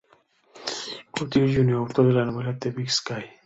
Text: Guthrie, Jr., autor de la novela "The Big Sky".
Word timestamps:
Guthrie, 1.15 1.51
Jr., 1.53 1.75
autor 1.77 2.07
de 2.07 2.13
la 2.13 2.25
novela 2.25 2.57
"The 2.59 2.71
Big 2.71 2.89
Sky". 2.89 3.23